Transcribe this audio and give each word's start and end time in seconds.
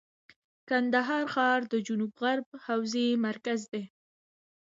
کندهار 0.69 1.23
ښار 1.33 1.59
د 1.73 1.73
جنوب 1.87 2.11
غرب 2.21 2.47
حوزې 2.65 3.07
مرکز 3.27 3.61
دی. 3.71 3.83